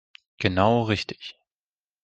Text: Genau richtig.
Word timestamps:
Genau 0.39 0.81
richtig. 0.81 1.35